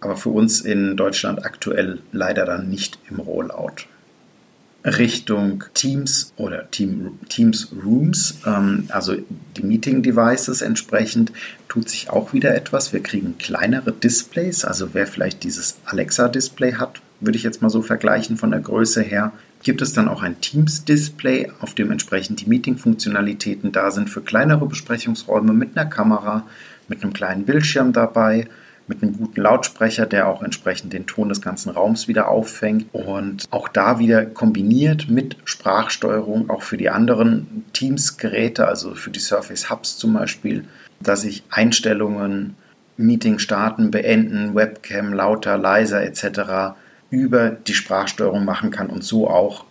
aber 0.00 0.16
für 0.16 0.30
uns 0.30 0.60
in 0.60 0.96
Deutschland 0.96 1.44
aktuell 1.44 2.00
leider 2.12 2.44
dann 2.44 2.68
nicht 2.68 2.98
im 3.10 3.16
Rollout. 3.16 3.86
Richtung 4.84 5.64
Teams 5.74 6.32
oder 6.36 6.70
Team, 6.70 7.18
Teams 7.28 7.72
Rooms, 7.84 8.38
ähm, 8.46 8.84
also 8.88 9.16
die 9.56 9.62
Meeting 9.62 10.02
Devices 10.02 10.62
entsprechend, 10.62 11.32
tut 11.68 11.88
sich 11.88 12.10
auch 12.10 12.32
wieder 12.32 12.54
etwas. 12.54 12.92
Wir 12.92 13.02
kriegen 13.02 13.36
kleinere 13.38 13.92
Displays, 13.92 14.64
also 14.64 14.94
wer 14.94 15.06
vielleicht 15.06 15.42
dieses 15.42 15.78
Alexa-Display 15.84 16.74
hat, 16.74 17.00
würde 17.20 17.36
ich 17.36 17.42
jetzt 17.42 17.60
mal 17.60 17.70
so 17.70 17.82
vergleichen 17.82 18.36
von 18.36 18.52
der 18.52 18.60
Größe 18.60 19.02
her, 19.02 19.32
gibt 19.64 19.82
es 19.82 19.92
dann 19.92 20.08
auch 20.08 20.22
ein 20.22 20.40
Teams-Display, 20.40 21.50
auf 21.60 21.74
dem 21.74 21.90
entsprechend 21.90 22.40
die 22.40 22.48
Meeting-Funktionalitäten 22.48 23.72
da 23.72 23.90
sind 23.90 24.08
für 24.08 24.20
kleinere 24.20 24.66
Besprechungsräume 24.66 25.52
mit 25.52 25.76
einer 25.76 25.90
Kamera, 25.90 26.46
mit 26.86 27.02
einem 27.02 27.12
kleinen 27.12 27.44
Bildschirm 27.44 27.92
dabei 27.92 28.48
mit 28.88 29.02
einem 29.02 29.16
guten 29.16 29.40
Lautsprecher, 29.40 30.06
der 30.06 30.28
auch 30.28 30.42
entsprechend 30.42 30.92
den 30.92 31.06
Ton 31.06 31.28
des 31.28 31.42
ganzen 31.42 31.70
Raums 31.70 32.08
wieder 32.08 32.28
auffängt 32.28 32.86
und 32.92 33.46
auch 33.50 33.68
da 33.68 33.98
wieder 33.98 34.24
kombiniert 34.26 35.08
mit 35.08 35.36
Sprachsteuerung 35.44 36.50
auch 36.50 36.62
für 36.62 36.76
die 36.76 36.90
anderen 36.90 37.64
Teams-Geräte, 37.72 38.66
also 38.66 38.94
für 38.94 39.10
die 39.10 39.20
Surface 39.20 39.70
Hubs 39.70 39.98
zum 39.98 40.14
Beispiel, 40.14 40.64
dass 41.00 41.24
ich 41.24 41.44
Einstellungen, 41.50 42.56
Meeting 42.96 43.38
starten, 43.38 43.90
beenden, 43.90 44.54
Webcam 44.54 45.12
lauter, 45.12 45.56
leiser 45.56 46.02
etc. 46.02 46.76
über 47.10 47.50
die 47.50 47.74
Sprachsteuerung 47.74 48.44
machen 48.44 48.70
kann 48.70 48.88
und 48.88 49.04
so 49.04 49.28
auch 49.28 49.64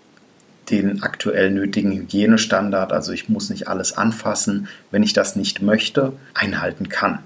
den 0.70 1.02
aktuell 1.02 1.52
nötigen 1.52 1.92
Hygienestandard, 1.94 2.92
also 2.92 3.14
ich 3.14 3.30
muss 3.30 3.50
nicht 3.50 3.68
alles 3.68 3.98
anfassen, 3.98 4.68
wenn 4.92 5.04
ich 5.04 5.14
das 5.14 5.36
nicht 5.36 5.62
möchte, 5.62 6.14
einhalten 6.34 6.90
kann. 6.90 7.20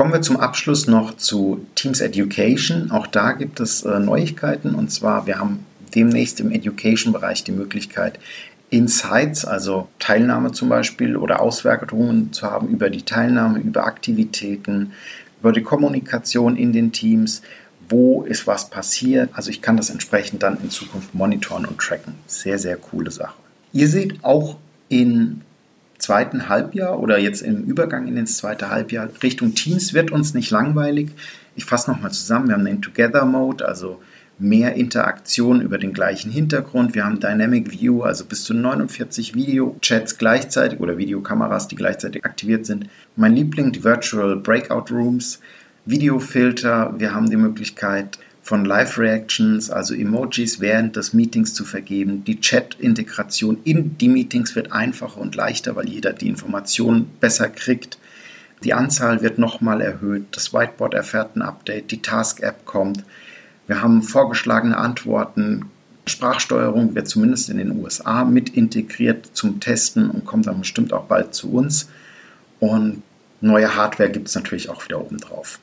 Kommen 0.00 0.14
wir 0.14 0.22
zum 0.22 0.38
Abschluss 0.38 0.86
noch 0.86 1.18
zu 1.18 1.66
Teams 1.74 2.00
Education. 2.00 2.90
Auch 2.90 3.06
da 3.06 3.32
gibt 3.32 3.60
es 3.60 3.82
äh, 3.82 4.00
Neuigkeiten 4.00 4.74
und 4.74 4.90
zwar, 4.90 5.26
wir 5.26 5.38
haben 5.38 5.66
demnächst 5.94 6.40
im 6.40 6.52
Education-Bereich 6.52 7.44
die 7.44 7.52
Möglichkeit, 7.52 8.18
Insights, 8.70 9.44
also 9.44 9.88
Teilnahme 9.98 10.52
zum 10.52 10.70
Beispiel 10.70 11.18
oder 11.18 11.42
Auswertungen 11.42 12.32
zu 12.32 12.50
haben 12.50 12.68
über 12.68 12.88
die 12.88 13.02
Teilnahme, 13.02 13.58
über 13.58 13.84
Aktivitäten, 13.84 14.92
über 15.38 15.52
die 15.52 15.62
Kommunikation 15.62 16.56
in 16.56 16.72
den 16.72 16.92
Teams, 16.92 17.42
wo 17.90 18.22
ist 18.22 18.46
was 18.46 18.70
passiert. 18.70 19.28
Also 19.34 19.50
ich 19.50 19.60
kann 19.60 19.76
das 19.76 19.90
entsprechend 19.90 20.42
dann 20.42 20.56
in 20.62 20.70
Zukunft 20.70 21.14
monitoren 21.14 21.66
und 21.66 21.76
tracken. 21.76 22.14
Sehr, 22.26 22.58
sehr 22.58 22.78
coole 22.78 23.10
Sache. 23.10 23.34
Ihr 23.74 23.88
seht 23.88 24.24
auch 24.24 24.56
in 24.88 25.42
zweiten 26.00 26.48
Halbjahr 26.48 26.98
oder 26.98 27.18
jetzt 27.18 27.42
im 27.42 27.64
Übergang 27.64 28.08
in 28.08 28.16
ins 28.16 28.36
zweite 28.38 28.70
Halbjahr 28.70 29.08
Richtung 29.22 29.54
Teams 29.54 29.94
wird 29.94 30.10
uns 30.10 30.34
nicht 30.34 30.50
langweilig. 30.50 31.10
Ich 31.54 31.64
fasse 31.64 31.90
nochmal 31.90 32.12
zusammen. 32.12 32.48
Wir 32.48 32.54
haben 32.54 32.64
den 32.64 32.82
Together 32.82 33.24
Mode, 33.24 33.66
also 33.66 34.00
mehr 34.40 34.74
Interaktion 34.74 35.60
über 35.60 35.78
den 35.78 35.92
gleichen 35.92 36.30
Hintergrund. 36.32 36.94
Wir 36.94 37.04
haben 37.04 37.20
Dynamic 37.20 37.70
View, 37.70 38.02
also 38.02 38.24
bis 38.24 38.44
zu 38.44 38.54
49 38.54 39.34
Video-Chats 39.34 40.18
gleichzeitig 40.18 40.80
oder 40.80 40.96
Videokameras, 40.98 41.68
die 41.68 41.76
gleichzeitig 41.76 42.24
aktiviert 42.24 42.66
sind. 42.66 42.88
Mein 43.16 43.34
Liebling, 43.34 43.72
die 43.72 43.84
Virtual 43.84 44.36
Breakout 44.36 44.92
Rooms, 44.92 45.40
Videofilter. 45.84 46.94
Wir 46.98 47.14
haben 47.14 47.28
die 47.28 47.36
Möglichkeit, 47.36 48.18
von 48.50 48.64
Live-Reactions, 48.64 49.70
also 49.70 49.94
Emojis 49.94 50.58
während 50.58 50.96
des 50.96 51.12
Meetings 51.12 51.54
zu 51.54 51.64
vergeben. 51.64 52.24
Die 52.24 52.40
Chat-Integration 52.40 53.58
in 53.62 53.96
die 53.96 54.08
Meetings 54.08 54.56
wird 54.56 54.72
einfacher 54.72 55.20
und 55.20 55.36
leichter, 55.36 55.76
weil 55.76 55.88
jeder 55.88 56.12
die 56.12 56.26
Informationen 56.26 57.08
besser 57.20 57.48
kriegt. 57.48 57.96
Die 58.64 58.74
Anzahl 58.74 59.22
wird 59.22 59.38
nochmal 59.38 59.80
erhöht. 59.80 60.24
Das 60.32 60.52
Whiteboard 60.52 60.94
erfährt 60.94 61.36
ein 61.36 61.42
Update. 61.42 61.92
Die 61.92 62.02
Task-App 62.02 62.64
kommt. 62.64 63.04
Wir 63.68 63.82
haben 63.82 64.02
vorgeschlagene 64.02 64.76
Antworten. 64.76 65.66
Sprachsteuerung 66.06 66.96
wird 66.96 67.06
zumindest 67.06 67.50
in 67.50 67.58
den 67.58 67.80
USA 67.80 68.24
mit 68.24 68.48
integriert 68.48 69.30
zum 69.32 69.60
Testen 69.60 70.10
und 70.10 70.24
kommt 70.24 70.48
dann 70.48 70.58
bestimmt 70.58 70.92
auch 70.92 71.04
bald 71.04 71.34
zu 71.36 71.52
uns. 71.52 71.88
Und 72.58 73.04
neue 73.40 73.76
Hardware 73.76 74.10
gibt 74.10 74.26
es 74.26 74.34
natürlich 74.34 74.70
auch 74.70 74.84
wieder 74.84 75.00
oben 75.00 75.18
drauf. 75.18 75.60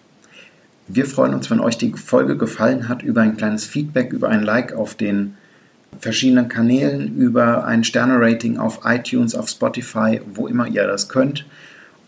Wir 0.89 1.05
freuen 1.05 1.33
uns, 1.33 1.49
wenn 1.51 1.59
euch 1.59 1.77
die 1.77 1.91
Folge 1.91 2.37
gefallen 2.37 2.87
hat, 2.87 3.03
über 3.03 3.21
ein 3.21 3.35
kleines 3.35 3.65
Feedback, 3.65 4.13
über 4.13 4.29
ein 4.29 4.41
Like 4.41 4.73
auf 4.73 4.95
den 4.95 5.35
verschiedenen 5.99 6.47
Kanälen, 6.47 7.17
über 7.17 7.65
ein 7.65 7.83
Sterne-Rating 7.83 8.57
auf 8.57 8.81
iTunes, 8.85 9.35
auf 9.35 9.49
Spotify, 9.49 10.21
wo 10.33 10.47
immer 10.47 10.65
ihr 10.65 10.87
das 10.87 11.09
könnt. 11.09 11.45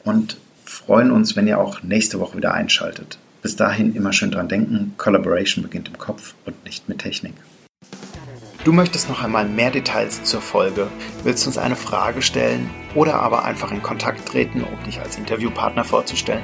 Und 0.06 0.38
freuen 0.64 1.12
uns, 1.12 1.36
wenn 1.36 1.48
ihr 1.48 1.60
auch 1.60 1.84
nächste 1.84 2.22
Woche 2.22 2.38
wieder 2.38 2.54
einschaltet. 2.54 3.20
Bis 3.42 3.58
dahin 3.58 3.96
immer 3.96 4.14
schön 4.14 4.32
dran 4.32 4.48
denken, 4.48 4.94
Collaboration 4.98 5.64
beginnt 5.64 5.90
im 5.90 5.98
Kopf 5.98 6.36
und 6.46 6.64
nicht 6.64 6.88
mit 6.88 7.00
Technik. 7.00 7.34
Du 8.64 8.72
möchtest 8.72 9.10
noch 9.10 9.24
einmal 9.24 9.48
mehr 9.48 9.72
Details 9.72 10.24
zur 10.24 10.42
Folge, 10.42 10.88
willst 11.24 11.48
uns 11.48 11.58
eine 11.58 11.76
Frage 11.76 12.22
stellen 12.22 12.70
oder 12.96 13.16
aber 13.16 13.44
einfach 13.44 13.72
in 13.72 13.82
Kontakt 13.82 14.28
treten, 14.28 14.64
um 14.64 14.84
dich 14.86 15.00
als 15.00 15.18
Interviewpartner 15.18 15.84
vorzustellen? 15.84 16.44